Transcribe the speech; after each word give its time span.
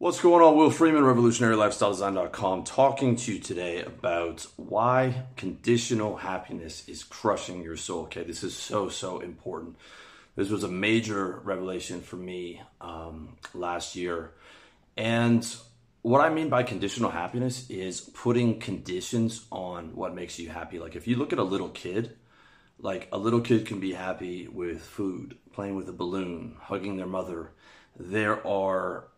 What's 0.00 0.18
going 0.18 0.42
on? 0.42 0.56
Will 0.56 0.70
Freeman, 0.70 1.02
revolutionarylifestyledesign.com, 1.02 2.64
talking 2.64 3.16
to 3.16 3.34
you 3.34 3.38
today 3.38 3.82
about 3.82 4.46
why 4.56 5.24
conditional 5.36 6.16
happiness 6.16 6.88
is 6.88 7.04
crushing 7.04 7.62
your 7.62 7.76
soul. 7.76 8.04
Okay, 8.04 8.24
this 8.24 8.42
is 8.42 8.56
so, 8.56 8.88
so 8.88 9.20
important. 9.20 9.76
This 10.36 10.48
was 10.48 10.64
a 10.64 10.68
major 10.68 11.40
revelation 11.44 12.00
for 12.00 12.16
me 12.16 12.62
um, 12.80 13.36
last 13.52 13.94
year. 13.94 14.30
And 14.96 15.46
what 16.00 16.22
I 16.22 16.30
mean 16.30 16.48
by 16.48 16.62
conditional 16.62 17.10
happiness 17.10 17.68
is 17.68 18.00
putting 18.00 18.58
conditions 18.58 19.44
on 19.52 19.94
what 19.94 20.14
makes 20.14 20.38
you 20.38 20.48
happy. 20.48 20.78
Like 20.78 20.96
if 20.96 21.06
you 21.06 21.16
look 21.16 21.34
at 21.34 21.38
a 21.38 21.44
little 21.44 21.68
kid, 21.68 22.16
like 22.78 23.06
a 23.12 23.18
little 23.18 23.42
kid 23.42 23.66
can 23.66 23.80
be 23.80 23.92
happy 23.92 24.48
with 24.48 24.80
food, 24.80 25.36
playing 25.52 25.76
with 25.76 25.90
a 25.90 25.92
balloon, 25.92 26.56
hugging 26.58 26.96
their 26.96 27.06
mother. 27.06 27.50
There 27.98 28.46
are 28.46 29.09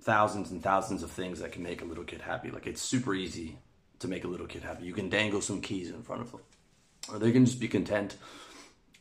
thousands 0.00 0.50
and 0.50 0.62
thousands 0.62 1.02
of 1.02 1.10
things 1.10 1.40
that 1.40 1.52
can 1.52 1.62
make 1.62 1.82
a 1.82 1.84
little 1.84 2.04
kid 2.04 2.20
happy. 2.20 2.50
Like 2.50 2.66
it's 2.66 2.82
super 2.82 3.14
easy 3.14 3.58
to 4.00 4.08
make 4.08 4.24
a 4.24 4.28
little 4.28 4.46
kid 4.46 4.62
happy. 4.62 4.84
You 4.84 4.92
can 4.92 5.08
dangle 5.08 5.40
some 5.40 5.60
keys 5.60 5.90
in 5.90 6.02
front 6.02 6.22
of 6.22 6.30
them, 6.30 6.40
or 7.12 7.18
they 7.18 7.32
can 7.32 7.44
just 7.46 7.60
be 7.60 7.68
content, 7.68 8.16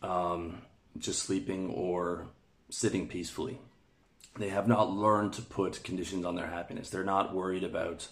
um, 0.02 0.62
just 0.98 1.24
sleeping 1.24 1.70
or 1.70 2.28
sitting 2.70 3.08
peacefully. 3.08 3.60
They 4.38 4.50
have 4.50 4.68
not 4.68 4.92
learned 4.92 5.34
to 5.34 5.42
put 5.42 5.84
conditions 5.84 6.26
on 6.26 6.36
their 6.36 6.48
happiness. 6.48 6.90
They're 6.90 7.04
not 7.04 7.34
worried 7.34 7.64
about 7.64 8.08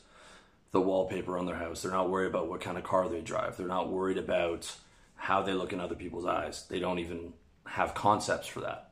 the 0.72 0.82
wallpaper 0.82 1.38
on 1.38 1.46
their 1.46 1.56
house. 1.56 1.82
They're 1.82 1.92
not 1.92 2.10
worried 2.10 2.28
about 2.28 2.48
what 2.50 2.62
kind 2.62 2.78
of 2.78 2.84
car 2.84 3.08
they 3.08 3.22
drive. 3.22 3.58
They're 3.58 3.68
not 3.68 3.92
worried 3.92 4.18
about 4.18 4.74
how 5.16 5.44
they 5.44 5.54
look 5.54 5.72
in 5.72 5.80
other 5.80 5.96
people's 5.96 6.26
eyes. 6.26 6.66
They 6.68 6.80
don't 6.80 7.00
even 7.00 7.34
have 7.66 7.94
concepts 7.94 8.48
for 8.48 8.62
that. 8.62 8.92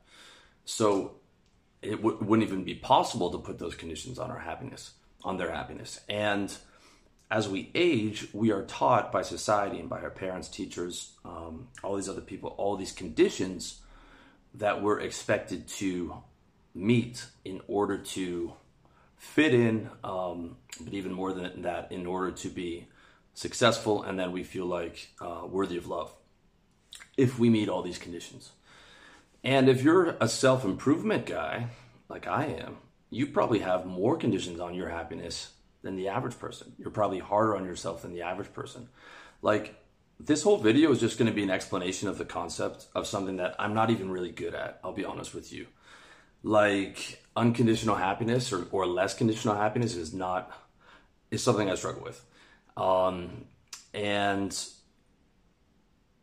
So 0.64 1.16
it 1.82 1.96
w- 1.96 2.18
wouldn't 2.20 2.48
even 2.48 2.64
be 2.64 2.74
possible 2.74 3.30
to 3.30 3.38
put 3.38 3.58
those 3.58 3.74
conditions 3.74 4.18
on 4.18 4.30
our 4.30 4.38
happiness, 4.38 4.92
on 5.24 5.36
their 5.36 5.52
happiness. 5.52 6.00
And 6.08 6.54
as 7.30 7.48
we 7.48 7.70
age, 7.74 8.28
we 8.32 8.52
are 8.52 8.62
taught 8.64 9.10
by 9.10 9.22
society 9.22 9.78
and 9.80 9.88
by 9.88 10.00
our 10.00 10.10
parents, 10.10 10.48
teachers, 10.48 11.12
um, 11.24 11.68
all 11.82 11.96
these 11.96 12.08
other 12.08 12.20
people, 12.20 12.50
all 12.58 12.76
these 12.76 12.92
conditions 12.92 13.80
that 14.54 14.82
we're 14.82 15.00
expected 15.00 15.66
to 15.66 16.22
meet 16.74 17.24
in 17.44 17.60
order 17.66 17.98
to 17.98 18.52
fit 19.16 19.54
in, 19.54 19.88
um, 20.04 20.56
but 20.80 20.92
even 20.92 21.12
more 21.12 21.32
than 21.32 21.62
that, 21.62 21.90
in 21.90 22.06
order 22.06 22.30
to 22.32 22.48
be 22.48 22.86
successful, 23.34 24.02
and 24.02 24.18
then 24.18 24.32
we 24.32 24.42
feel 24.42 24.66
like 24.66 25.08
uh, 25.20 25.42
worthy 25.46 25.76
of 25.76 25.86
love 25.86 26.12
if 27.16 27.38
we 27.38 27.48
meet 27.48 27.68
all 27.68 27.82
these 27.82 27.98
conditions. 27.98 28.52
And 29.44 29.68
if 29.68 29.82
you're 29.82 30.16
a 30.20 30.28
self 30.28 30.64
improvement 30.64 31.26
guy, 31.26 31.68
like 32.08 32.26
I 32.26 32.46
am, 32.46 32.76
you 33.10 33.26
probably 33.26 33.60
have 33.60 33.86
more 33.86 34.16
conditions 34.16 34.60
on 34.60 34.74
your 34.74 34.88
happiness 34.88 35.52
than 35.82 35.96
the 35.96 36.08
average 36.08 36.38
person. 36.38 36.72
You're 36.78 36.90
probably 36.90 37.18
harder 37.18 37.56
on 37.56 37.64
yourself 37.64 38.02
than 38.02 38.12
the 38.12 38.22
average 38.22 38.52
person. 38.52 38.88
Like, 39.42 39.74
this 40.20 40.42
whole 40.42 40.58
video 40.58 40.92
is 40.92 41.00
just 41.00 41.18
going 41.18 41.28
to 41.28 41.34
be 41.34 41.42
an 41.42 41.50
explanation 41.50 42.08
of 42.08 42.16
the 42.16 42.24
concept 42.24 42.86
of 42.94 43.08
something 43.08 43.36
that 43.36 43.56
I'm 43.58 43.74
not 43.74 43.90
even 43.90 44.10
really 44.10 44.30
good 44.30 44.54
at, 44.54 44.78
I'll 44.84 44.92
be 44.92 45.04
honest 45.04 45.34
with 45.34 45.52
you. 45.52 45.66
Like, 46.44 47.20
unconditional 47.34 47.96
happiness 47.96 48.52
or, 48.52 48.66
or 48.70 48.86
less 48.86 49.14
conditional 49.14 49.56
happiness 49.56 49.96
is 49.96 50.14
not, 50.14 50.52
is 51.32 51.42
something 51.42 51.68
I 51.68 51.74
struggle 51.74 52.04
with. 52.04 52.24
Um, 52.76 53.46
and 53.92 54.56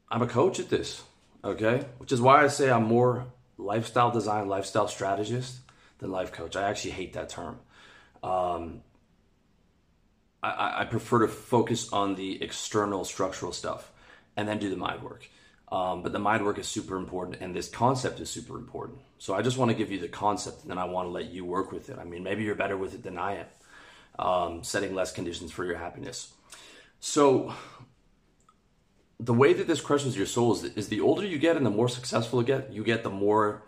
I'm 0.10 0.22
a 0.22 0.28
coach 0.28 0.60
at 0.60 0.70
this 0.70 1.04
okay? 1.44 1.86
Which 1.98 2.12
is 2.12 2.22
why 2.22 2.44
I 2.44 2.48
say 2.48 2.70
I'm 2.70 2.84
more 2.84 3.28
lifestyle 3.58 4.12
design, 4.12 4.48
lifestyle 4.48 4.88
strategist 4.88 5.60
than 6.00 6.12
life 6.12 6.32
coach. 6.32 6.56
I 6.56 6.70
actually 6.70 6.92
hate 6.92 7.14
that 7.14 7.30
term. 7.30 7.60
Um, 8.24 8.82
I, 10.42 10.82
I, 10.82 10.86
prefer 10.86 11.20
to 11.20 11.28
focus 11.28 11.92
on 11.94 12.16
the 12.16 12.42
external 12.42 13.06
structural 13.06 13.52
stuff 13.52 13.92
and 14.36 14.48
then 14.48 14.60
do 14.60 14.70
the 14.70 14.76
mind 14.76 15.04
work. 15.04 15.26
Um, 15.72 16.02
but 16.02 16.12
the 16.12 16.20
mind 16.20 16.44
work 16.46 16.58
is 16.58 16.68
super 16.68 16.98
important 16.98 17.38
and 17.42 17.56
this 17.56 17.70
concept 17.70 18.20
is 18.20 18.30
super 18.30 18.58
important. 18.58 19.00
So 19.20 19.36
I 19.36 19.42
just 19.42 19.58
want 19.58 19.72
to 19.72 19.76
give 19.76 19.92
you 19.92 20.00
the 20.00 20.08
concept 20.08 20.64
and 20.64 20.72
then 20.72 20.78
I 20.78 20.86
want 20.86 21.08
to 21.08 21.12
let 21.12 21.26
you 21.26 21.46
work 21.46 21.72
with 21.72 21.90
it. 21.90 21.98
I 22.00 22.04
mean, 22.04 22.24
maybe 22.24 22.44
you're 22.44 22.56
better 22.56 22.78
with 22.78 22.94
it 22.94 23.04
than 23.04 23.18
I 23.18 23.38
am, 23.38 23.46
um, 24.18 24.64
setting 24.64 24.96
less 24.96 25.12
conditions 25.12 25.52
for 25.52 25.64
your 25.64 25.78
happiness. 25.78 26.34
So 27.00 27.54
the 29.20 29.34
way 29.34 29.54
that 29.54 29.68
this 29.68 29.82
crushes 29.82 30.16
your 30.16 30.26
soul 30.26 30.54
is, 30.54 30.64
is 30.64 30.88
the 30.88 31.02
older 31.02 31.26
you 31.26 31.38
get 31.38 31.58
and 31.58 31.66
the 31.66 31.70
more 31.72 31.90
successful 31.90 32.42
you 32.42 32.48
get, 32.48 32.72
you 32.72 32.84
get 32.84 33.04
the 33.04 33.10
more 33.10 33.64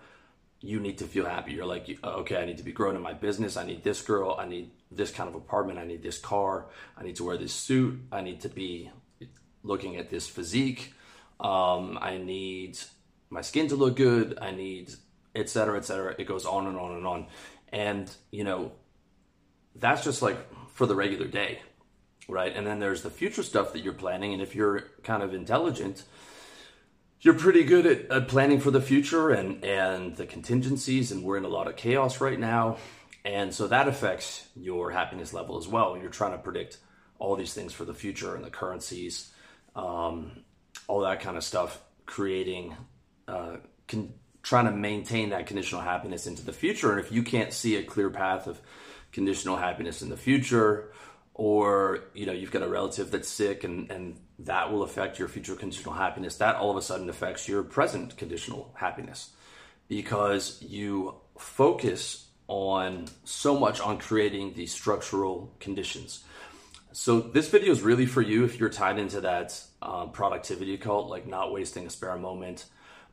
you 0.62 0.80
need 0.80 1.00
to 1.00 1.06
feel 1.06 1.26
happy. 1.26 1.54
You're 1.54 1.66
like, 1.66 2.00
okay, 2.04 2.38
I 2.38 2.46
need 2.46 2.58
to 2.58 2.64
be 2.64 2.72
growing 2.72 2.96
in 2.96 3.02
my 3.02 3.14
business. 3.14 3.58
I 3.58 3.66
need 3.66 3.84
this 3.84 4.02
girl. 4.02 4.38
I 4.40 4.46
need 4.48 4.72
this 4.92 5.12
kind 5.12 5.28
of 5.28 5.36
apartment. 5.36 5.80
I 5.80 5.86
need 5.86 6.04
this 6.04 6.20
car. 6.20 6.68
I 6.96 7.04
need 7.04 7.16
to 7.18 7.24
wear 7.24 7.36
this 7.36 7.54
suit. 7.54 8.00
I 8.12 8.22
need 8.22 8.42
to 8.42 8.50
be 8.50 8.92
looking 9.64 9.98
at 9.98 10.10
this 10.10 10.28
physique. 10.28 10.94
Um, 11.40 11.98
I 12.00 12.18
need 12.18 12.78
my 13.30 13.42
skin 13.42 13.68
to 13.70 13.76
look 13.76 13.96
good. 13.98 14.38
I 14.40 14.52
need, 14.52 14.94
etc., 15.36 15.78
etc. 15.78 16.16
It 16.18 16.28
goes 16.28 16.46
on 16.46 16.68
and 16.68 16.78
on 16.78 16.96
and 16.96 17.08
on. 17.08 17.28
And, 17.70 18.10
you 18.30 18.44
know, 18.44 18.72
that's 19.76 20.04
just 20.04 20.22
like 20.22 20.38
for 20.70 20.86
the 20.86 20.96
regular 20.96 21.28
day 21.28 21.60
right? 22.28 22.56
And 22.56 22.66
then 22.66 22.80
there's 22.80 23.04
the 23.04 23.10
future 23.10 23.44
stuff 23.44 23.74
that 23.74 23.80
you're 23.80 23.94
planning. 23.94 24.34
And 24.34 24.42
if 24.42 24.56
you're 24.56 24.86
kind 25.04 25.24
of 25.24 25.34
intelligent, 25.34 26.04
you're 27.22 27.34
pretty 27.36 27.64
good 27.64 27.86
at, 27.86 28.12
at, 28.12 28.28
planning 28.28 28.60
for 28.60 28.72
the 28.72 28.82
future 28.82 29.30
and, 29.30 29.64
and 29.64 30.16
the 30.16 30.26
contingencies. 30.26 31.12
And 31.12 31.24
we're 31.24 31.38
in 31.38 31.46
a 31.46 31.50
lot 31.50 31.68
of 31.68 31.76
chaos 31.76 32.22
right 32.22 32.40
now. 32.40 32.78
And 33.24 33.54
so 33.54 33.68
that 33.68 33.88
affects 33.88 34.48
your 34.56 34.92
happiness 34.92 35.34
level 35.34 35.58
as 35.58 35.68
well. 35.68 35.98
You're 35.98 36.10
trying 36.10 36.32
to 36.32 36.40
predict 36.40 36.78
all 37.20 37.36
these 37.36 37.54
things 37.54 37.72
for 37.72 37.86
the 37.86 37.94
future 37.94 38.36
and 38.36 38.44
the 38.44 38.50
currencies, 38.50 39.32
um, 39.76 40.44
all 40.88 41.02
that 41.02 41.20
kind 41.20 41.38
of 41.38 41.44
stuff, 41.44 41.80
creating, 42.08 42.76
uh, 43.28 43.58
con- 43.88 44.14
trying 44.42 44.66
to 44.66 44.72
maintain 44.72 45.30
that 45.30 45.46
conditional 45.46 45.82
happiness 45.82 46.26
into 46.26 46.44
the 46.44 46.52
future. 46.52 46.92
And 46.92 47.00
if 47.00 47.12
you 47.12 47.22
can't 47.22 47.54
see 47.54 47.76
a 47.76 47.84
clear 47.84 48.10
path 48.10 48.48
of 48.48 48.60
conditional 49.12 49.58
happiness 49.58 50.02
in 50.02 50.10
the 50.10 50.18
future, 50.18 50.92
or 51.34 52.06
you 52.14 52.26
know 52.26 52.34
you've 52.34 52.52
got 52.52 52.64
a 52.64 52.68
relative 52.68 53.12
that's 53.12 53.30
sick 53.30 53.64
and 53.64 53.90
and 53.90 54.18
that 54.40 54.72
will 54.72 54.84
affect 54.84 55.20
your 55.20 55.28
future 55.28 55.56
conditional 55.56 55.94
happiness 55.94 56.38
that 56.38 56.56
all 56.56 56.72
of 56.72 56.78
a 56.78 56.82
sudden 56.82 57.10
affects 57.10 57.48
your 57.48 57.64
present 57.64 58.18
conditional 58.18 58.72
happiness. 58.76 59.30
Because 59.88 60.62
you 60.62 61.16
focus 61.38 62.28
on 62.48 63.08
so 63.24 63.60
much 63.60 63.82
on 63.82 63.98
creating 63.98 64.54
these 64.54 64.72
structural 64.72 65.54
conditions. 65.60 66.24
So 66.94 67.20
this 67.20 67.50
video 67.50 67.72
is 67.72 67.82
really 67.82 68.06
for 68.06 68.22
you 68.22 68.44
if 68.46 68.60
you're 68.60 68.70
tied 68.70 69.00
into 69.00 69.22
that 69.22 69.62
um, 69.82 70.12
productivity 70.12 70.78
cult 70.78 71.10
like 71.10 71.28
not 71.28 71.54
wasting 71.54 71.86
a 71.86 71.90
spare 71.90 72.18
moment 72.18 72.66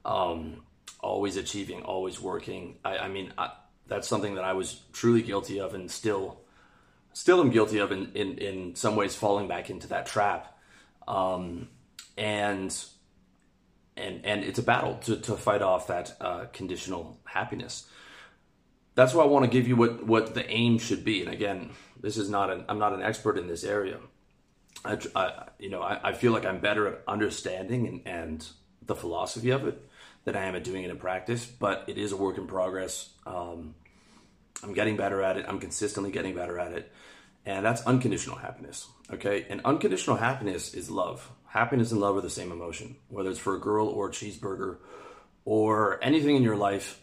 um, 0.05 0.63
always 1.01 1.37
achieving 1.37 1.83
always 1.83 2.21
working. 2.21 2.79
I, 2.85 2.99
I 2.99 3.09
mean 3.09 3.33
I, 3.37 3.51
that's 3.87 4.07
something 4.07 4.35
that 4.35 4.45
i 4.45 4.53
was 4.53 4.83
truly 4.93 5.23
guilty 5.23 5.59
of 5.61 5.75
and 5.75 5.91
still 5.91 6.41
still 7.19 7.41
am 7.41 7.51
guilty 7.51 7.79
of 7.79 7.91
in, 7.91 8.13
in, 8.15 8.39
in 8.39 8.77
some 8.77 8.95
ways 8.95 9.17
falling 9.17 9.49
back 9.49 9.71
into 9.71 9.89
that 9.89 10.07
trap. 10.07 10.57
Um, 11.09 11.69
and 12.17 12.73
and 13.97 14.25
and 14.25 14.45
it's 14.45 14.61
a 14.61 14.63
battle 14.63 14.95
to, 15.07 15.17
to 15.17 15.37
fight 15.37 15.61
off 15.61 15.89
that 15.89 16.17
uh, 16.21 16.45
conditional 16.53 17.19
happiness. 17.25 17.89
That's 18.95 19.15
why 19.15 19.25
I 19.25 19.27
want 19.27 19.45
to 19.45 19.51
give 19.51 19.67
you 19.67 19.75
what, 19.75 20.07
what 20.07 20.35
the 20.35 20.49
aim 20.49 20.79
should 20.79 21.05
be. 21.05 21.21
And 21.23 21.33
again, 21.33 21.71
this 22.01 22.17
is 22.17 22.31
not 22.31 22.51
an 22.51 22.65
I'm 22.69 22.79
not 22.79 22.93
an 22.93 23.03
expert 23.03 23.37
in 23.37 23.49
this 23.49 23.65
area. 23.65 23.99
I, 24.85 24.99
I 25.17 25.49
you 25.59 25.71
know 25.71 25.83
I, 25.83 26.11
I, 26.11 26.13
feel 26.13 26.31
like 26.31 26.47
I'm 26.47 26.61
better 26.61 26.87
at 26.87 27.03
understanding 27.09 27.89
and, 27.89 28.03
and 28.07 28.49
the 28.87 28.95
philosophy 28.95 29.51
of 29.51 29.67
it 29.67 29.85
than 30.25 30.37
I 30.37 30.45
am 30.45 30.55
at 30.55 30.63
doing 30.63 30.85
it 30.85 30.91
in 30.91 30.99
practice. 30.99 31.47
But 31.47 31.85
it 31.89 31.99
is 31.99 32.13
a 32.13 32.17
work 32.17 32.39
in 32.39 32.47
progress. 32.47 33.11
Um, 33.27 33.75
I'm 34.63 34.75
getting 34.75 34.97
better 34.97 35.23
at 35.23 35.37
it. 35.37 35.47
I'm 35.49 35.61
consistently 35.61 36.11
getting 36.11 36.35
better 36.35 36.59
at 36.59 36.73
it. 36.73 36.93
And 37.47 37.65
that's 37.65 37.83
unconditional 37.83 38.37
happiness. 38.37 38.87
Okay. 39.13 39.47
And 39.49 39.61
unconditional 39.65 40.17
happiness 40.17 40.75
is 40.75 40.91
love. 40.91 41.31
Happiness 41.47 41.93
and 41.93 42.01
love 42.01 42.17
are 42.17 42.21
the 42.21 42.31
same 42.31 42.53
emotion, 42.53 42.97
whether 43.09 43.31
it's 43.31 43.39
for 43.39 43.55
a 43.55 43.61
girl 43.61 43.89
or 43.89 44.09
a 44.09 44.13
cheeseburger 44.13 44.79
or 45.45 45.99
anything 46.03 46.37
in 46.37 46.43
your 46.43 46.57
life. 46.57 47.01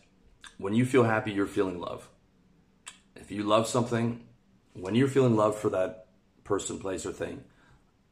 When 0.58 0.76
you 0.76 0.86
feel 0.86 1.04
happy, 1.04 1.32
you're 1.32 1.48
feeling 1.48 1.80
love. 1.80 2.08
If 3.16 3.32
you 3.32 3.44
love 3.44 3.68
something, 3.68 4.22
when 4.74 4.94
you're 4.94 5.08
feeling 5.08 5.36
love 5.36 5.58
for 5.58 5.70
that 5.72 6.08
person, 6.44 6.78
place, 6.80 7.06
or 7.06 7.12
thing, 7.12 7.44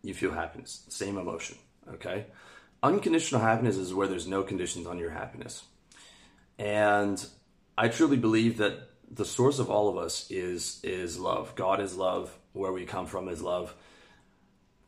you 0.02 0.14
feel 0.14 0.32
happiness. 0.32 0.86
Same 0.90 1.18
emotion. 1.18 1.58
Okay. 1.94 2.26
Unconditional 2.82 3.42
happiness 3.42 3.78
is 3.78 3.94
where 3.94 4.08
there's 4.08 4.28
no 4.28 4.44
conditions 4.44 4.88
on 4.88 4.98
your 4.98 5.12
happiness. 5.12 5.64
And 6.58 7.24
I 7.78 7.90
truly 7.90 8.18
believe 8.18 8.58
that 8.58 8.90
the 9.14 9.26
source 9.26 9.60
of 9.60 9.70
all 9.70 9.90
of 9.90 9.98
us 9.98 10.30
is 10.30 10.80
is 10.84 11.20
love. 11.20 11.56
God 11.56 11.80
is 11.80 11.96
love. 11.96 12.36
Where 12.54 12.72
we 12.72 12.86
come 12.86 13.08
from 13.08 13.30
is 13.30 13.42
love. 13.42 13.74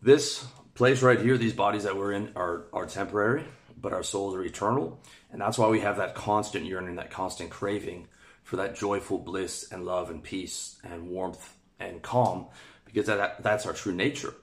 This 0.02 0.46
place 0.76 1.02
right 1.02 1.20
here, 1.20 1.38
these 1.38 1.54
bodies 1.54 1.84
that 1.84 1.98
we're 1.98 2.12
in 2.12 2.32
are 2.36 2.66
are 2.74 2.86
temporary, 2.86 3.44
but 3.80 3.94
our 3.94 4.04
souls 4.04 4.36
are 4.36 4.44
eternal, 4.44 5.00
and 5.32 5.42
that's 5.42 5.58
why 5.58 5.68
we 5.68 5.80
have 5.82 5.98
that 5.98 6.16
constant 6.16 6.66
yearning, 6.66 6.96
that 6.96 7.12
constant 7.12 7.50
craving 7.50 8.08
for 8.44 8.58
that 8.58 8.76
joyful 8.76 9.18
bliss 9.18 9.72
and 9.72 9.86
love 9.86 10.12
and 10.12 10.22
peace 10.22 10.78
and 10.84 11.10
warmth 11.10 11.56
and 11.80 12.02
calm 12.02 12.46
because 12.86 13.08
that, 13.08 13.44
that's 13.44 13.66
our 13.66 13.74
true 13.74 13.94
nature. 13.94 14.34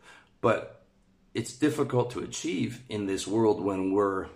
But 0.40 0.84
it's 1.34 1.56
difficult 1.56 2.10
to 2.12 2.20
achieve 2.20 2.82
in 2.88 3.06
this 3.06 3.26
world 3.26 3.62
when 3.62 3.92
we're 3.92 4.26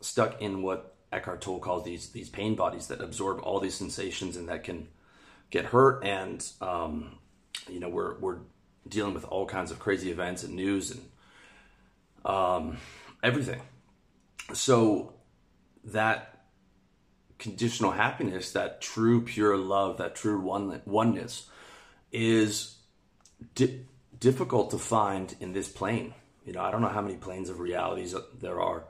stuck 0.00 0.40
in 0.40 0.62
what 0.62 0.95
Eckhart 1.12 1.40
Tolle 1.40 1.60
calls 1.60 1.84
these 1.84 2.10
these 2.10 2.28
pain 2.28 2.54
bodies 2.54 2.88
that 2.88 3.00
absorb 3.00 3.40
all 3.40 3.60
these 3.60 3.74
sensations 3.74 4.36
and 4.36 4.48
that 4.48 4.64
can 4.64 4.88
get 5.50 5.66
hurt 5.66 6.04
and 6.04 6.44
um, 6.60 7.18
you 7.68 7.80
know 7.80 7.88
we're 7.88 8.18
we're 8.18 8.38
dealing 8.88 9.14
with 9.14 9.24
all 9.24 9.46
kinds 9.46 9.70
of 9.70 9.78
crazy 9.78 10.10
events 10.10 10.42
and 10.42 10.54
news 10.54 10.90
and 10.90 11.00
um, 12.24 12.76
everything. 13.22 13.62
So 14.52 15.14
that 15.84 16.46
conditional 17.38 17.90
happiness, 17.90 18.52
that 18.52 18.80
true 18.80 19.22
pure 19.22 19.56
love, 19.56 19.98
that 19.98 20.14
true 20.14 20.40
one, 20.40 20.80
oneness, 20.84 21.48
is 22.12 22.76
di- 23.54 23.86
difficult 24.18 24.70
to 24.70 24.78
find 24.78 25.34
in 25.40 25.52
this 25.52 25.68
plane. 25.68 26.14
You 26.44 26.52
know, 26.52 26.60
I 26.60 26.70
don't 26.70 26.80
know 26.80 26.88
how 26.88 27.02
many 27.02 27.16
planes 27.16 27.48
of 27.48 27.58
realities 27.58 28.14
there 28.40 28.60
are, 28.60 28.84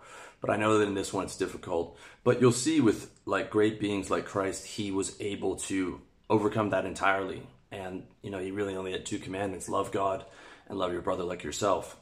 but 0.46 0.52
I 0.52 0.56
know 0.56 0.78
that 0.78 0.86
in 0.86 0.94
this 0.94 1.12
one 1.12 1.24
it's 1.24 1.36
difficult. 1.36 1.98
But 2.24 2.40
you'll 2.40 2.52
see 2.52 2.80
with 2.80 3.10
like 3.24 3.50
great 3.50 3.80
beings 3.80 4.10
like 4.10 4.26
Christ, 4.26 4.66
he 4.66 4.90
was 4.90 5.20
able 5.20 5.56
to 5.56 6.00
overcome 6.30 6.70
that 6.70 6.86
entirely. 6.86 7.42
And, 7.70 8.04
you 8.22 8.30
know, 8.30 8.38
he 8.38 8.50
really 8.50 8.76
only 8.76 8.92
had 8.92 9.04
two 9.04 9.18
commandments 9.18 9.68
love 9.68 9.92
God 9.92 10.24
and 10.68 10.78
love 10.78 10.92
your 10.92 11.02
brother 11.02 11.24
like 11.24 11.44
yourself. 11.44 11.96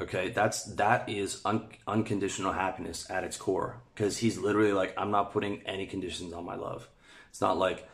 Okay, 0.00 0.30
that's 0.30 0.64
that 0.74 1.08
is 1.08 1.40
un- 1.44 1.68
unconditional 1.86 2.52
happiness 2.52 3.08
at 3.08 3.22
its 3.22 3.36
core 3.36 3.80
because 3.94 4.18
he's 4.18 4.36
literally 4.38 4.72
like 4.72 4.92
I'm 4.96 5.12
not 5.12 5.32
putting 5.32 5.62
any 5.66 5.86
conditions 5.86 6.32
on 6.32 6.44
my 6.44 6.56
love. 6.56 6.88
It's 7.30 7.40
not 7.40 7.58
like 7.58 7.88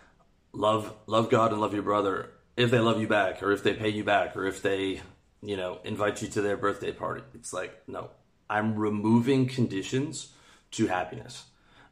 love 0.52 0.94
love 1.06 1.28
God 1.28 1.52
and 1.52 1.60
love 1.60 1.74
your 1.74 1.82
brother 1.82 2.30
if 2.56 2.70
they 2.70 2.78
love 2.78 3.00
you 3.00 3.06
back 3.06 3.42
or 3.42 3.52
if 3.52 3.62
they 3.62 3.74
pay 3.74 3.90
you 3.90 4.02
back 4.02 4.34
or 4.34 4.46
if 4.46 4.62
they, 4.62 5.02
you 5.42 5.58
know, 5.58 5.78
invite 5.84 6.22
you 6.22 6.28
to 6.28 6.40
their 6.40 6.56
birthday 6.56 6.92
party. 6.92 7.22
It's 7.34 7.52
like 7.52 7.86
no. 7.86 8.10
I'm 8.50 8.74
removing 8.74 9.46
conditions 9.46 10.32
to 10.72 10.88
happiness. 10.88 11.44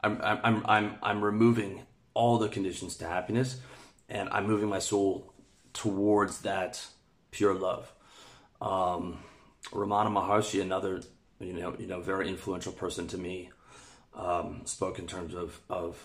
I'm 0.02 0.20
I'm 0.22 0.40
I'm 0.43 0.66
I'm, 0.66 0.99
I'm 1.02 1.25
removing 1.25 1.82
all 2.14 2.38
the 2.38 2.49
conditions 2.49 2.96
to 2.96 3.06
happiness 3.06 3.60
and 4.08 4.28
I'm 4.31 4.46
moving 4.46 4.69
my 4.69 4.81
soul 4.81 5.32
towards 5.72 6.43
that 6.43 6.84
pure 7.31 7.55
love. 7.55 7.93
Um, 8.60 9.19
Ramana 9.70 10.10
Maharshi, 10.10 10.60
another 10.60 11.02
you 11.40 11.52
know 11.52 11.76
you 11.78 11.87
know 11.87 12.00
very 12.00 12.28
influential 12.28 12.72
person 12.72 13.06
to 13.08 13.19
me, 13.19 13.50
um, 14.14 14.62
spoke 14.64 14.99
in 14.99 15.06
terms 15.06 15.34
of 15.34 15.60
of 15.70 16.05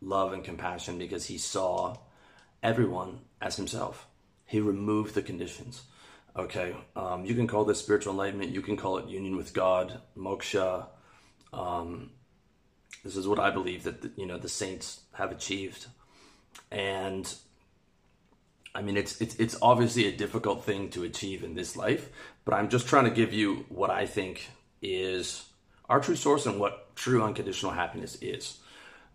love 0.00 0.32
and 0.32 0.42
compassion 0.42 0.98
because 0.98 1.26
he 1.26 1.38
saw 1.38 1.96
everyone 2.62 3.20
as 3.40 3.56
himself. 3.56 4.06
He 4.46 4.60
removed 4.60 5.14
the 5.14 5.22
conditions. 5.22 5.82
Okay, 6.34 6.74
um, 6.96 7.26
you 7.26 7.34
can 7.34 7.46
call 7.46 7.64
this 7.64 7.78
spiritual 7.78 8.12
enlightenment. 8.12 8.52
You 8.52 8.62
can 8.62 8.76
call 8.76 8.96
it 8.96 9.06
union 9.06 9.36
with 9.36 9.52
God, 9.52 10.00
moksha. 10.16 10.86
Um, 11.52 12.10
this 13.04 13.16
is 13.16 13.28
what 13.28 13.38
I 13.38 13.50
believe 13.50 13.82
that 13.82 14.00
the, 14.00 14.10
you 14.16 14.24
know 14.26 14.38
the 14.38 14.48
saints 14.48 15.00
have 15.12 15.30
achieved, 15.30 15.86
and 16.70 17.32
I 18.74 18.80
mean, 18.80 18.96
it's 18.96 19.20
it's 19.20 19.34
it's 19.36 19.56
obviously 19.60 20.06
a 20.06 20.16
difficult 20.16 20.64
thing 20.64 20.88
to 20.90 21.04
achieve 21.04 21.44
in 21.44 21.54
this 21.54 21.76
life, 21.76 22.08
but 22.44 22.54
I'm 22.54 22.70
just 22.70 22.86
trying 22.86 23.04
to 23.04 23.10
give 23.10 23.34
you 23.34 23.66
what 23.68 23.90
I 23.90 24.06
think 24.06 24.48
is 24.80 25.44
our 25.88 26.00
true 26.00 26.16
source 26.16 26.46
and 26.46 26.58
what 26.58 26.96
true 26.96 27.22
unconditional 27.22 27.72
happiness 27.72 28.16
is. 28.22 28.58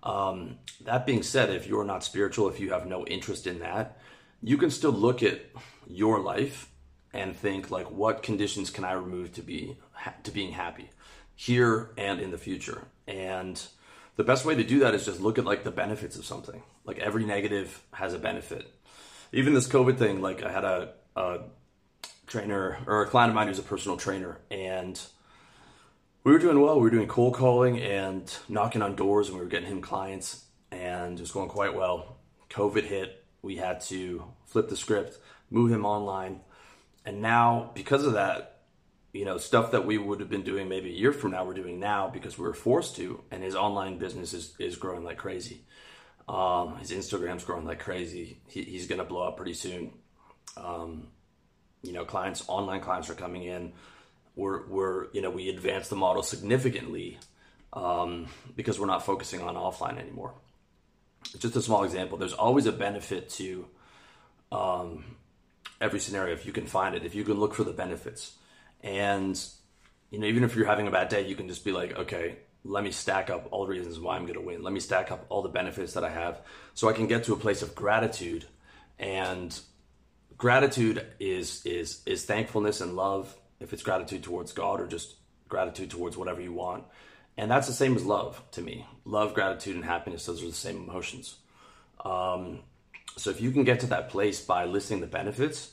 Um, 0.04 0.60
that 0.86 1.08
being 1.08 1.24
said, 1.24 1.50
if 1.50 1.66
you're 1.66 1.84
not 1.84 2.04
spiritual, 2.04 2.48
if 2.50 2.60
you 2.60 2.72
have 2.72 2.86
no 2.86 3.06
interest 3.08 3.48
in 3.48 3.60
that, 3.60 3.98
you 4.44 4.58
can 4.58 4.70
still 4.70 4.92
look 4.92 5.24
at 5.24 5.42
your 5.88 6.20
life 6.20 6.70
and 7.14 7.36
think 7.36 7.72
like, 7.72 7.90
what 7.90 8.24
conditions 8.24 8.70
can 8.70 8.84
I 8.84 8.94
remove 8.94 9.34
to 9.34 9.42
be 9.42 9.78
to 10.24 10.32
being 10.32 10.52
happy 10.52 10.90
here 11.36 11.92
and 11.98 12.20
in 12.20 12.32
the 12.32 12.38
future? 12.38 12.88
And 13.08 13.62
the 14.16 14.24
best 14.24 14.46
way 14.46 14.56
to 14.56 14.64
do 14.64 14.80
that 14.80 14.94
is 14.94 15.06
just 15.06 15.22
look 15.22 15.38
at 15.38 15.46
like 15.46 15.64
the 15.64 15.72
benefits 15.72 16.18
of 16.18 16.26
something. 16.26 16.64
Like 16.86 17.00
every 17.00 17.26
negative 17.26 17.84
has 17.92 18.14
a 18.14 18.20
benefit 18.20 18.74
even 19.32 19.54
this 19.54 19.68
COVID 19.68 19.98
thing, 19.98 20.22
like 20.22 20.44
I 20.44 20.52
had 20.52 20.64
a, 20.64 20.94
a 21.16 21.40
trainer 22.28 22.78
or 22.86 23.02
a 23.02 23.08
client 23.08 23.30
of 23.30 23.36
mine 23.36 23.48
who's 23.48 23.60
a 23.60 23.64
personal 23.64 23.98
trainer, 23.98 24.40
and 24.50 25.00
we 26.24 26.32
were 26.32 26.40
doing 26.40 26.60
well. 26.60 26.76
We 26.76 26.84
were 26.84 26.90
doing 26.90 27.08
cold 27.08 27.36
calling 27.36 27.80
and 27.80 28.34
knocking 28.48 28.82
on 28.82 28.96
doors, 28.96 29.28
and 29.28 29.38
we 29.38 29.44
were 29.44 29.50
getting 29.50 29.70
him 29.70 29.82
clients, 29.82 30.46
and 30.72 31.18
it 31.18 31.22
was 31.22 31.32
going 31.32 31.50
quite 31.50 31.76
well. 31.76 32.18
COVID 32.50 32.84
hit. 32.84 33.24
We 33.42 33.58
had 33.58 33.82
to 33.82 34.24
flip 34.46 34.70
the 34.70 34.78
script, 34.78 35.20
move 35.50 35.72
him 35.72 35.86
online, 35.86 36.42
and 37.08 37.22
now 37.22 37.72
because 37.74 38.04
of 38.04 38.14
that, 38.14 38.60
you 39.14 39.24
know, 39.24 39.38
stuff 39.38 39.72
that 39.72 39.86
we 39.86 39.98
would 39.98 40.20
have 40.20 40.30
been 40.30 40.44
doing 40.44 40.68
maybe 40.68 40.90
a 40.90 40.94
year 40.94 41.14
from 41.14 41.32
now, 41.32 41.46
we're 41.46 41.54
doing 41.54 41.80
now 41.80 42.10
because 42.10 42.38
we 42.38 42.44
were 42.44 42.54
forced 42.54 42.98
to, 42.98 43.24
and 43.32 43.42
his 43.42 43.56
online 43.56 43.98
business 43.98 44.34
is, 44.34 44.54
is 44.60 44.76
growing 44.76 45.06
like 45.06 45.18
crazy. 45.18 45.62
Um, 46.28 46.76
his 46.80 46.92
Instagram's 46.92 47.46
growing 47.46 47.66
like 47.66 47.80
crazy. 47.80 48.42
He, 48.50 48.62
he's 48.64 48.88
going 48.88 49.00
to 49.00 49.06
blow 49.06 49.26
up 49.26 49.38
pretty 49.38 49.54
soon. 49.54 49.94
Um, 50.58 51.08
you 51.82 51.94
know, 51.94 52.04
clients, 52.04 52.44
online 52.50 52.82
clients 52.82 53.10
are 53.10 53.16
coming 53.16 53.44
in. 53.44 53.72
We're, 54.36 54.68
we're, 54.68 55.08
you 55.14 55.22
know, 55.22 55.30
we 55.30 55.48
advance 55.48 55.88
the 55.88 55.96
model 55.96 56.24
significantly 56.24 57.20
um, 57.72 58.28
because 58.54 58.82
we're 58.82 58.88
not 58.88 59.06
focusing 59.06 59.42
on 59.42 59.56
offline 59.56 59.98
anymore. 59.98 60.34
Just 61.40 61.56
a 61.56 61.62
small 61.62 61.86
example. 61.86 62.18
There's 62.18 62.34
always 62.34 62.66
a 62.66 62.74
benefit 62.74 63.30
to 63.30 63.66
um, 64.52 65.06
every 65.80 66.00
scenario 66.00 66.34
if 66.34 66.46
you 66.46 66.52
can 66.52 66.66
find 66.66 66.96
it. 66.96 67.06
If 67.06 67.16
you 67.16 67.24
can 67.24 67.36
look 67.36 67.54
for 67.54 67.64
the 67.64 67.74
benefits, 67.74 68.34
and 68.82 69.40
you 70.12 70.20
know, 70.20 70.28
even 70.28 70.44
if 70.44 70.56
you're 70.56 70.66
having 70.66 70.88
a 70.88 70.92
bad 70.92 71.10
day, 71.10 71.28
you 71.28 71.36
can 71.36 71.48
just 71.48 71.66
be 71.66 71.72
like, 71.72 71.98
okay, 71.98 72.38
let 72.64 72.84
me 72.84 72.92
stack 72.92 73.30
up 73.30 73.48
all 73.52 73.66
the 73.66 73.72
reasons 73.72 74.00
why 74.00 74.16
I'm 74.16 74.24
going 74.24 74.36
to 74.36 74.42
win. 74.42 74.64
Let 74.64 74.74
me 74.74 74.80
stack 74.80 75.12
up 75.12 75.26
all 75.30 75.42
the 75.42 75.50
benefits 75.50 75.94
that 75.94 76.04
I 76.04 76.10
have 76.10 76.42
so 76.74 76.90
I 76.90 76.94
can 76.94 77.08
get 77.08 77.24
to 77.26 77.34
a 77.34 77.38
place 77.38 77.62
of 77.62 77.76
gratitude. 77.76 78.46
And 79.00 79.58
gratitude 80.38 81.06
is 81.20 81.66
is 81.66 82.02
is 82.06 82.26
thankfulness 82.26 82.82
and 82.82 82.96
love 82.96 83.36
if 83.60 83.74
it's 83.74 83.84
gratitude 83.84 84.24
towards 84.24 84.52
God 84.52 84.80
or 84.80 84.88
just 84.88 85.16
gratitude 85.50 85.90
towards 85.90 86.18
whatever 86.18 86.42
you 86.42 86.54
want. 86.54 86.84
And 87.38 87.52
that's 87.52 87.68
the 87.68 87.74
same 87.74 87.96
as 87.96 88.04
love 88.04 88.42
to 88.52 88.62
me. 88.62 88.86
Love, 89.06 89.34
gratitude, 89.34 89.76
and 89.76 89.86
happiness, 89.86 90.26
those 90.26 90.42
are 90.42 90.48
the 90.48 90.54
same 90.54 90.78
emotions. 90.78 91.38
Um, 92.04 92.62
so 93.18 93.30
if 93.30 93.42
you 93.42 93.52
can 93.52 93.64
get 93.64 93.82
to 93.82 93.88
that 93.88 94.10
place 94.10 94.40
by 94.40 94.66
listing 94.66 95.02
the 95.02 95.08
benefits, 95.08 95.72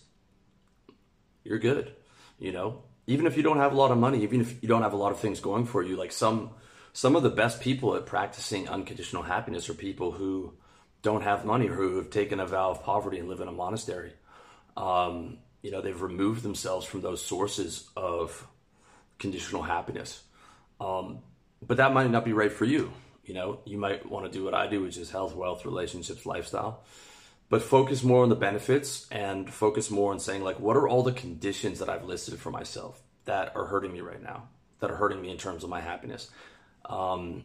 you're 1.44 1.58
good. 1.58 1.92
You 2.38 2.52
know, 2.52 2.82
even 3.06 3.26
if 3.26 3.36
you 3.36 3.42
don't 3.42 3.58
have 3.58 3.72
a 3.72 3.76
lot 3.76 3.90
of 3.90 3.98
money, 3.98 4.22
even 4.22 4.40
if 4.40 4.62
you 4.62 4.68
don't 4.68 4.82
have 4.82 4.94
a 4.94 4.96
lot 4.96 5.12
of 5.12 5.20
things 5.20 5.40
going 5.40 5.66
for 5.66 5.82
you, 5.82 5.96
like 5.96 6.12
some 6.12 6.50
some 6.92 7.16
of 7.16 7.22
the 7.22 7.30
best 7.30 7.60
people 7.60 7.96
at 7.96 8.06
practicing 8.06 8.68
unconditional 8.68 9.22
happiness 9.22 9.68
are 9.68 9.74
people 9.74 10.12
who 10.12 10.54
don't 11.02 11.22
have 11.22 11.44
money 11.44 11.68
or 11.68 11.74
who 11.74 11.96
have 11.96 12.10
taken 12.10 12.40
a 12.40 12.46
vow 12.46 12.70
of 12.70 12.82
poverty 12.82 13.18
and 13.18 13.28
live 13.28 13.40
in 13.40 13.48
a 13.48 13.52
monastery. 13.52 14.12
Um, 14.76 15.38
you 15.62 15.70
know, 15.70 15.80
they've 15.80 16.00
removed 16.00 16.42
themselves 16.42 16.86
from 16.86 17.00
those 17.00 17.22
sources 17.22 17.88
of 17.96 18.46
conditional 19.18 19.62
happiness. 19.62 20.22
Um, 20.80 21.18
but 21.66 21.78
that 21.78 21.92
might 21.92 22.10
not 22.10 22.24
be 22.24 22.32
right 22.32 22.52
for 22.52 22.64
you. 22.64 22.92
You 23.24 23.34
know, 23.34 23.60
you 23.64 23.78
might 23.78 24.08
want 24.08 24.30
to 24.30 24.30
do 24.30 24.44
what 24.44 24.54
I 24.54 24.66
do, 24.66 24.82
which 24.82 24.96
is 24.96 25.10
health, 25.10 25.34
wealth, 25.34 25.64
relationships, 25.64 26.26
lifestyle. 26.26 26.84
But 27.50 27.62
focus 27.62 28.02
more 28.02 28.22
on 28.22 28.30
the 28.30 28.36
benefits 28.36 29.06
and 29.10 29.52
focus 29.52 29.90
more 29.90 30.12
on 30.12 30.18
saying, 30.18 30.42
like, 30.42 30.58
what 30.58 30.76
are 30.76 30.88
all 30.88 31.02
the 31.02 31.12
conditions 31.12 31.78
that 31.78 31.88
I've 31.88 32.04
listed 32.04 32.38
for 32.38 32.50
myself 32.50 33.00
that 33.26 33.54
are 33.54 33.66
hurting 33.66 33.92
me 33.92 34.00
right 34.00 34.22
now, 34.22 34.48
that 34.80 34.90
are 34.90 34.96
hurting 34.96 35.20
me 35.20 35.30
in 35.30 35.36
terms 35.36 35.62
of 35.62 35.70
my 35.70 35.80
happiness? 35.80 36.30
um, 36.86 37.44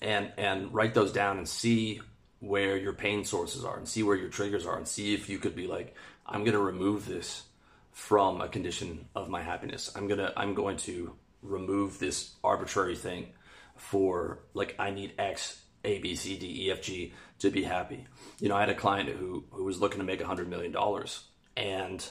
and 0.00 0.32
and 0.36 0.72
write 0.72 0.94
those 0.94 1.12
down 1.12 1.38
and 1.38 1.48
see 1.48 2.00
where 2.40 2.76
your 2.76 2.92
pain 2.92 3.24
sources 3.24 3.64
are 3.64 3.76
and 3.76 3.88
see 3.88 4.02
where 4.02 4.16
your 4.16 4.28
triggers 4.28 4.66
are 4.66 4.76
and 4.76 4.86
see 4.86 5.14
if 5.14 5.28
you 5.28 5.38
could 5.38 5.56
be 5.56 5.66
like 5.66 5.94
i'm 6.26 6.44
to 6.52 6.58
remove 6.58 7.04
this 7.06 7.42
from 7.90 8.40
a 8.40 8.48
condition 8.48 9.06
of 9.16 9.28
my 9.28 9.42
happiness 9.42 9.90
i'm 9.96 10.08
to 10.08 10.32
i'm 10.38 10.54
going 10.54 10.76
to 10.76 11.12
remove 11.42 11.98
this 11.98 12.34
arbitrary 12.44 12.94
thing 12.94 13.26
for 13.74 14.38
like 14.54 14.76
i 14.78 14.90
need 14.90 15.12
x 15.18 15.60
a 15.84 15.98
b 15.98 16.14
c 16.14 16.36
d 16.36 16.66
e 16.66 16.70
f 16.70 16.82
g 16.82 17.12
to 17.38 17.50
be 17.50 17.62
happy 17.62 18.06
you 18.40 18.48
know 18.48 18.56
i 18.56 18.60
had 18.60 18.68
a 18.68 18.74
client 18.74 19.08
who 19.08 19.44
who 19.50 19.64
was 19.64 19.80
looking 19.80 19.98
to 19.98 20.04
make 20.04 20.20
a 20.20 20.26
hundred 20.26 20.48
million 20.48 20.72
dollars 20.72 21.24
and 21.56 22.08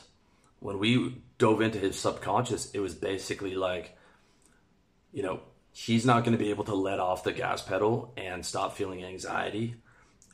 when 0.60 0.80
we 0.80 1.22
dove 1.38 1.62
into 1.62 1.78
his 1.78 1.98
subconscious 1.98 2.72
it 2.72 2.80
was 2.80 2.96
basically 2.96 3.56
like 3.56 3.98
you 5.12 5.24
know 5.24 5.42
he's 5.78 6.06
not 6.08 6.24
going 6.24 6.36
to 6.36 6.44
be 6.44 6.50
able 6.50 6.64
to 6.64 6.74
let 6.74 7.00
off 7.00 7.24
the 7.24 7.32
gas 7.32 7.62
pedal 7.62 8.12
and 8.18 8.44
stop 8.44 8.76
feeling 8.76 9.04
anxiety 9.04 9.76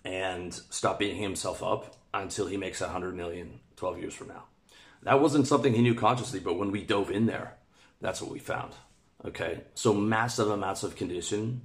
and 0.05 0.53
stop 0.53 0.99
beating 0.99 1.21
himself 1.21 1.61
up 1.61 1.97
until 2.13 2.47
he 2.47 2.55
makes 2.55 2.79
100 2.79 3.13
million 3.13 3.59
12 3.75 3.99
years 3.99 4.13
from 4.13 4.29
now. 4.29 4.43
That 5.03 5.19
wasn't 5.19 5.47
something 5.47 5.73
he 5.73 5.81
knew 5.81 5.95
consciously, 5.95 6.39
but 6.39 6.57
when 6.57 6.71
we 6.71 6.83
dove 6.83 7.11
in 7.11 7.25
there, 7.25 7.57
that's 7.99 8.21
what 8.21 8.31
we 8.31 8.39
found. 8.39 8.73
Okay, 9.25 9.63
so 9.73 9.93
massive 9.93 10.49
amounts 10.49 10.83
of 10.83 10.95
condition 10.95 11.61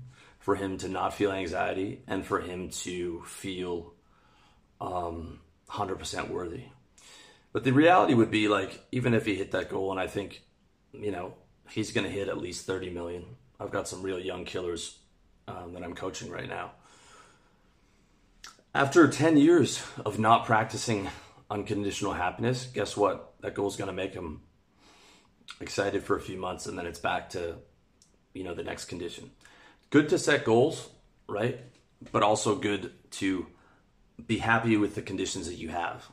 for 0.48 0.56
him 0.56 0.78
to 0.78 0.88
not 0.88 1.12
feel 1.12 1.30
anxiety 1.30 2.00
and 2.06 2.24
for 2.24 2.40
him 2.40 2.70
to 2.70 3.22
feel 3.26 3.92
um, 4.80 5.40
100% 5.68 6.30
worthy. 6.30 6.62
But 7.52 7.64
the 7.64 7.72
reality 7.74 8.14
would 8.14 8.30
be 8.30 8.48
like, 8.48 8.82
even 8.90 9.12
if 9.12 9.26
he 9.26 9.34
hit 9.34 9.50
that 9.50 9.68
goal, 9.68 9.90
and 9.90 10.00
I 10.00 10.06
think, 10.06 10.42
you 10.94 11.10
know, 11.10 11.34
he's 11.68 11.92
going 11.92 12.06
to 12.06 12.10
hit 12.10 12.28
at 12.28 12.38
least 12.38 12.64
30 12.64 12.88
million. 12.88 13.26
I've 13.60 13.70
got 13.70 13.88
some 13.88 14.00
real 14.00 14.18
young 14.18 14.46
killers 14.46 14.96
um, 15.46 15.74
that 15.74 15.82
I'm 15.82 15.92
coaching 15.92 16.30
right 16.30 16.48
now. 16.48 16.70
After 18.74 19.06
10 19.06 19.36
years 19.36 19.82
of 20.06 20.18
not 20.18 20.46
practicing 20.46 21.10
unconditional 21.50 22.14
happiness, 22.14 22.64
guess 22.72 22.96
what? 22.96 23.34
That 23.42 23.52
goal 23.52 23.68
is 23.68 23.76
going 23.76 23.88
to 23.88 23.92
make 23.92 24.14
him 24.14 24.40
excited 25.60 26.04
for 26.04 26.16
a 26.16 26.22
few 26.22 26.38
months 26.38 26.64
and 26.64 26.78
then 26.78 26.86
it's 26.86 27.00
back 27.00 27.28
to, 27.30 27.56
you 28.32 28.44
know, 28.44 28.54
the 28.54 28.64
next 28.64 28.86
condition. 28.86 29.30
Good 29.90 30.10
to 30.10 30.18
set 30.18 30.44
goals, 30.44 30.88
right? 31.26 31.60
But 32.12 32.22
also 32.22 32.56
good 32.56 32.92
to 33.12 33.46
be 34.26 34.38
happy 34.38 34.76
with 34.76 34.94
the 34.94 35.02
conditions 35.02 35.46
that 35.46 35.56
you 35.56 35.70
have. 35.70 36.06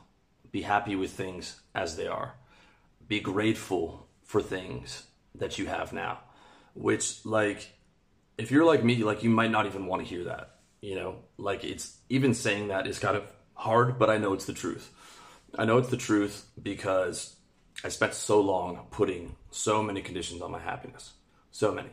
Be 0.50 0.62
happy 0.62 0.96
with 0.96 1.10
things 1.10 1.60
as 1.74 1.96
they 1.96 2.06
are. 2.06 2.34
Be 3.06 3.20
grateful 3.20 4.08
for 4.24 4.40
things 4.40 5.04
that 5.34 5.58
you 5.58 5.66
have 5.66 5.92
now. 5.92 6.20
Which, 6.74 7.24
like, 7.26 7.70
if 8.38 8.50
you're 8.50 8.64
like 8.64 8.82
me, 8.82 9.04
like, 9.04 9.22
you 9.22 9.30
might 9.30 9.50
not 9.50 9.66
even 9.66 9.86
want 9.86 10.02
to 10.02 10.08
hear 10.08 10.24
that. 10.24 10.56
You 10.80 10.94
know, 10.94 11.16
like, 11.36 11.64
it's 11.64 11.98
even 12.08 12.32
saying 12.32 12.68
that 12.68 12.86
is 12.86 12.98
kind 12.98 13.16
of 13.16 13.24
hard, 13.54 13.98
but 13.98 14.08
I 14.08 14.18
know 14.18 14.32
it's 14.32 14.46
the 14.46 14.52
truth. 14.52 14.90
I 15.58 15.64
know 15.64 15.78
it's 15.78 15.90
the 15.90 15.96
truth 15.96 16.48
because 16.62 17.36
I 17.84 17.88
spent 17.88 18.14
so 18.14 18.40
long 18.40 18.86
putting 18.90 19.36
so 19.50 19.82
many 19.82 20.00
conditions 20.00 20.42
on 20.42 20.50
my 20.50 20.60
happiness. 20.60 21.12
So 21.50 21.72
many. 21.72 21.90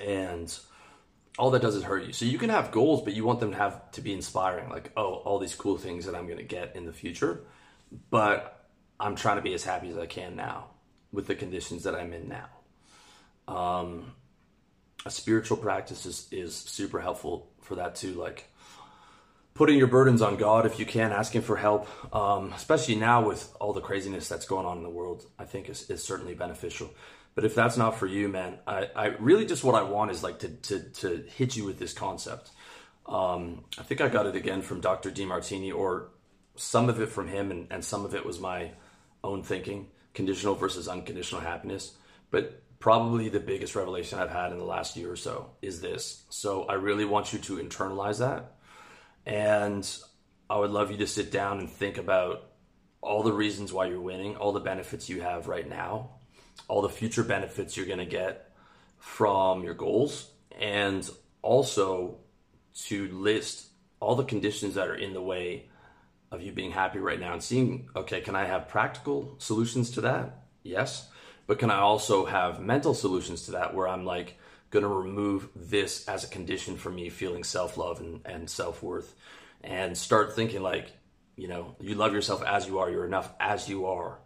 And 0.00 0.56
all 1.38 1.50
that 1.50 1.62
does 1.62 1.74
is 1.74 1.82
hurt 1.82 2.04
you. 2.04 2.12
So 2.12 2.24
you 2.24 2.38
can 2.38 2.50
have 2.50 2.70
goals, 2.70 3.02
but 3.02 3.14
you 3.14 3.24
want 3.24 3.40
them 3.40 3.52
to 3.52 3.56
have 3.56 3.90
to 3.92 4.00
be 4.00 4.12
inspiring, 4.12 4.68
like, 4.68 4.92
oh, 4.96 5.14
all 5.14 5.38
these 5.38 5.54
cool 5.54 5.76
things 5.76 6.06
that 6.06 6.14
I'm 6.14 6.28
gonna 6.28 6.42
get 6.42 6.76
in 6.76 6.86
the 6.86 6.92
future. 6.92 7.44
But 8.10 8.68
I'm 9.00 9.16
trying 9.16 9.36
to 9.36 9.42
be 9.42 9.54
as 9.54 9.64
happy 9.64 9.90
as 9.90 9.98
I 9.98 10.06
can 10.06 10.36
now 10.36 10.70
with 11.12 11.26
the 11.26 11.34
conditions 11.34 11.84
that 11.84 11.94
I'm 11.94 12.12
in 12.12 12.28
now. 12.28 12.48
Um, 13.52 14.12
a 15.04 15.10
spiritual 15.10 15.56
practice 15.56 16.06
is, 16.06 16.28
is 16.30 16.54
super 16.54 17.00
helpful 17.00 17.50
for 17.60 17.76
that 17.76 17.94
too. 17.96 18.12
Like 18.14 18.48
putting 19.54 19.78
your 19.78 19.86
burdens 19.86 20.22
on 20.22 20.36
God 20.36 20.66
if 20.66 20.78
you 20.78 20.86
can, 20.86 21.12
asking 21.12 21.42
for 21.42 21.56
help, 21.56 21.88
um, 22.14 22.52
especially 22.52 22.96
now 22.96 23.26
with 23.26 23.52
all 23.60 23.72
the 23.72 23.80
craziness 23.80 24.28
that's 24.28 24.46
going 24.46 24.66
on 24.66 24.78
in 24.78 24.82
the 24.82 24.90
world, 24.90 25.26
I 25.38 25.44
think 25.44 25.68
is, 25.68 25.88
is 25.90 26.02
certainly 26.02 26.34
beneficial. 26.34 26.90
But 27.34 27.44
if 27.44 27.54
that's 27.54 27.76
not 27.76 27.96
for 27.96 28.06
you, 28.06 28.28
man, 28.28 28.58
I, 28.66 28.88
I 28.94 29.06
really 29.18 29.44
just 29.44 29.64
what 29.64 29.74
I 29.74 29.82
want 29.82 30.10
is 30.10 30.22
like 30.22 30.38
to, 30.40 30.48
to, 30.48 30.80
to 30.80 31.24
hit 31.36 31.56
you 31.56 31.64
with 31.64 31.78
this 31.78 31.92
concept. 31.92 32.50
Um, 33.06 33.64
I 33.76 33.82
think 33.82 34.00
I 34.00 34.08
got 34.08 34.26
it 34.26 34.36
again 34.36 34.62
from 34.62 34.80
Dr. 34.80 35.10
Demartini, 35.10 35.74
or 35.74 36.10
some 36.56 36.88
of 36.88 37.00
it 37.00 37.08
from 37.08 37.28
him, 37.28 37.50
and, 37.50 37.66
and 37.70 37.84
some 37.84 38.04
of 38.04 38.14
it 38.14 38.24
was 38.24 38.40
my 38.40 38.70
own 39.22 39.42
thinking 39.42 39.88
conditional 40.14 40.54
versus 40.54 40.86
unconditional 40.86 41.40
happiness. 41.40 41.96
But 42.30 42.62
probably 42.78 43.28
the 43.28 43.40
biggest 43.40 43.74
revelation 43.74 44.18
I've 44.18 44.30
had 44.30 44.52
in 44.52 44.58
the 44.58 44.64
last 44.64 44.96
year 44.96 45.10
or 45.10 45.16
so 45.16 45.50
is 45.62 45.80
this. 45.80 46.24
So 46.30 46.64
I 46.64 46.74
really 46.74 47.04
want 47.04 47.32
you 47.32 47.38
to 47.40 47.56
internalize 47.56 48.18
that. 48.18 48.56
And 49.26 49.88
I 50.48 50.58
would 50.58 50.70
love 50.70 50.90
you 50.90 50.98
to 50.98 51.06
sit 51.06 51.32
down 51.32 51.58
and 51.58 51.70
think 51.70 51.98
about 51.98 52.50
all 53.00 53.22
the 53.22 53.32
reasons 53.32 53.72
why 53.72 53.86
you're 53.86 54.00
winning, 54.00 54.36
all 54.36 54.52
the 54.52 54.60
benefits 54.60 55.08
you 55.08 55.22
have 55.22 55.48
right 55.48 55.68
now, 55.68 56.10
all 56.68 56.82
the 56.82 56.88
future 56.88 57.22
benefits 57.22 57.76
you're 57.76 57.86
going 57.86 57.98
to 57.98 58.06
get 58.06 58.50
from 58.98 59.62
your 59.62 59.74
goals, 59.74 60.30
and 60.58 61.08
also 61.42 62.18
to 62.86 63.08
list 63.08 63.68
all 64.00 64.16
the 64.16 64.24
conditions 64.24 64.74
that 64.74 64.88
are 64.88 64.94
in 64.94 65.12
the 65.12 65.22
way 65.22 65.68
of 66.30 66.42
you 66.42 66.52
being 66.52 66.72
happy 66.72 66.98
right 66.98 67.20
now 67.20 67.32
and 67.32 67.42
seeing, 67.42 67.88
okay, 67.94 68.20
can 68.20 68.34
I 68.34 68.44
have 68.44 68.68
practical 68.68 69.36
solutions 69.38 69.90
to 69.92 70.00
that? 70.02 70.44
Yes. 70.62 71.08
But 71.46 71.58
can 71.58 71.70
I 71.70 71.78
also 71.78 72.24
have 72.24 72.60
mental 72.60 72.94
solutions 72.94 73.42
to 73.42 73.52
that 73.52 73.74
where 73.74 73.86
I'm 73.86 74.04
like, 74.04 74.36
going 74.74 74.82
to 74.82 74.88
remove 74.88 75.48
this 75.54 76.06
as 76.08 76.24
a 76.24 76.28
condition 76.28 76.76
for 76.76 76.90
me 76.90 77.08
feeling 77.08 77.44
self 77.44 77.78
love 77.78 78.00
and, 78.00 78.20
and 78.26 78.50
self 78.50 78.82
worth 78.82 79.14
and 79.62 79.96
start 79.96 80.34
thinking 80.34 80.62
like, 80.62 80.90
you 81.36 81.48
know, 81.48 81.76
you 81.80 81.94
love 81.94 82.12
yourself 82.12 82.42
as 82.42 82.66
you 82.66 82.80
are, 82.80 82.90
you're 82.90 83.06
enough 83.06 83.32
as 83.38 83.68
you 83.68 83.86
are, 83.86 84.18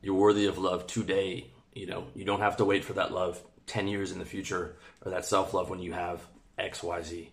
you're 0.00 0.14
worthy 0.14 0.46
of 0.46 0.58
love 0.58 0.86
today, 0.86 1.50
you 1.76 1.86
know, 1.86 2.06
you 2.14 2.24
don't 2.24 2.40
have 2.40 2.56
to 2.56 2.64
wait 2.64 2.84
for 2.84 2.94
that 2.94 3.12
love 3.12 3.40
10 3.66 3.86
years 3.86 4.10
in 4.10 4.18
the 4.18 4.24
future 4.24 4.76
or 5.04 5.10
that 5.10 5.26
self 5.26 5.52
love 5.52 5.68
when 5.68 5.80
you 5.80 5.92
have 5.92 6.26
XYZ. 6.58 7.28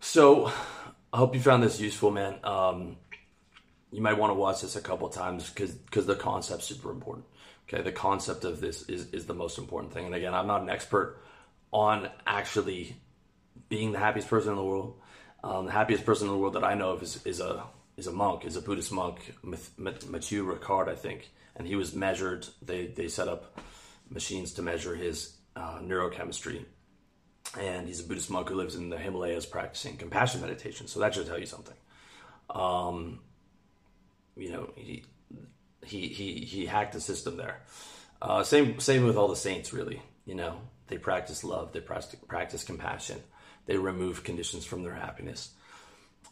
So 0.00 0.50
I 1.12 1.18
hope 1.18 1.34
you 1.34 1.40
found 1.40 1.62
this 1.62 1.78
useful, 1.78 2.10
man. 2.10 2.36
Um, 2.42 2.96
you 3.92 4.00
might 4.00 4.16
want 4.16 4.30
to 4.30 4.34
watch 4.34 4.62
this 4.62 4.74
a 4.74 4.80
couple 4.80 5.08
times 5.10 5.50
because 5.50 5.72
because 5.72 6.06
the 6.06 6.14
concept's 6.14 6.66
super 6.66 6.90
important. 6.90 7.26
Okay, 7.68 7.82
the 7.82 7.92
concept 7.92 8.44
of 8.44 8.60
this 8.60 8.88
is 8.88 9.12
is 9.12 9.26
the 9.26 9.34
most 9.34 9.58
important 9.58 9.92
thing. 9.92 10.06
And 10.06 10.14
again, 10.14 10.34
I'm 10.34 10.46
not 10.46 10.62
an 10.62 10.70
expert 10.70 11.20
on 11.72 12.08
actually 12.26 12.96
being 13.68 13.92
the 13.92 13.98
happiest 13.98 14.28
person 14.28 14.50
in 14.50 14.56
the 14.56 14.64
world. 14.64 14.98
Um, 15.44 15.66
the 15.66 15.72
happiest 15.72 16.06
person 16.06 16.28
in 16.28 16.32
the 16.32 16.38
world 16.38 16.54
that 16.54 16.64
I 16.64 16.74
know 16.74 16.92
of 16.92 17.02
is, 17.02 17.24
is 17.26 17.40
a 17.40 17.64
is 17.96 18.06
a 18.06 18.12
monk, 18.12 18.44
is 18.44 18.56
a 18.56 18.62
Buddhist 18.62 18.92
monk, 18.92 19.34
Matthieu 19.42 20.44
Ricard, 20.44 20.88
I 20.88 20.94
think, 20.94 21.30
and 21.56 21.66
he 21.66 21.76
was 21.76 21.94
measured. 21.94 22.46
They 22.60 22.86
they 22.86 23.08
set 23.08 23.28
up 23.28 23.58
machines 24.10 24.54
to 24.54 24.62
measure 24.62 24.94
his 24.94 25.36
uh, 25.56 25.78
neurochemistry, 25.80 26.64
and 27.58 27.86
he's 27.86 28.00
a 28.00 28.04
Buddhist 28.04 28.30
monk 28.30 28.48
who 28.48 28.54
lives 28.54 28.74
in 28.74 28.88
the 28.88 28.98
Himalayas 28.98 29.46
practicing 29.46 29.96
compassion 29.96 30.40
meditation. 30.40 30.86
So 30.86 31.00
that 31.00 31.14
should 31.14 31.26
tell 31.26 31.38
you 31.38 31.46
something. 31.46 31.76
Um, 32.50 33.20
you 34.36 34.50
know, 34.50 34.70
he 34.76 35.04
he 35.84 36.08
he 36.08 36.40
he 36.40 36.66
hacked 36.66 36.94
the 36.94 37.00
system 37.00 37.36
there. 37.36 37.60
Uh, 38.20 38.42
same 38.42 38.80
same 38.80 39.04
with 39.04 39.16
all 39.16 39.28
the 39.28 39.36
saints, 39.36 39.72
really. 39.72 40.00
You 40.24 40.36
know, 40.36 40.60
they 40.86 40.98
practice 40.98 41.42
love, 41.42 41.72
they 41.72 41.80
practice, 41.80 42.16
practice 42.28 42.64
compassion, 42.64 43.20
they 43.66 43.76
remove 43.76 44.24
conditions 44.24 44.64
from 44.64 44.82
their 44.82 44.94
happiness. 44.94 45.50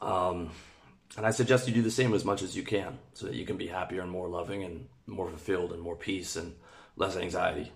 Um, 0.00 0.50
and 1.17 1.26
I 1.26 1.31
suggest 1.31 1.67
you 1.67 1.75
do 1.75 1.83
the 1.83 1.90
same 1.90 2.14
as 2.14 2.25
much 2.25 2.43
as 2.43 2.57
you 2.57 2.62
can 2.62 2.99
so 3.14 3.26
that 3.26 3.35
you 3.35 3.45
can 3.45 3.57
be 3.57 3.67
happier 3.67 4.02
and 4.02 4.11
more 4.11 4.29
loving 4.29 4.62
and 4.62 4.87
more 5.07 5.29
fulfilled 5.29 5.73
and 5.73 5.83
more 5.83 5.97
peace 5.97 6.37
and 6.37 6.55
less 6.97 7.17
anxiety. 7.17 7.73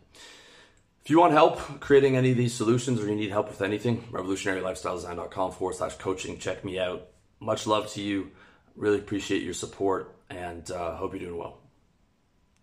If 1.04 1.10
you 1.10 1.18
want 1.18 1.32
help 1.32 1.58
creating 1.80 2.16
any 2.16 2.30
of 2.30 2.36
these 2.36 2.54
solutions 2.54 3.00
or 3.00 3.08
you 3.08 3.16
need 3.16 3.30
help 3.30 3.48
with 3.48 3.60
anything, 3.60 4.02
revolutionarylifestyledesign.com 4.10 5.52
forward 5.52 5.76
slash 5.76 5.96
coaching. 5.96 6.38
Check 6.38 6.64
me 6.64 6.78
out. 6.78 7.08
Much 7.40 7.66
love 7.66 7.90
to 7.92 8.02
you. 8.02 8.30
Really 8.76 8.98
appreciate 8.98 9.42
your 9.42 9.52
support 9.52 10.16
and 10.30 10.70
uh, 10.70 10.96
hope 10.96 11.12
you're 11.12 11.20
doing 11.20 11.36
well. 11.36 11.63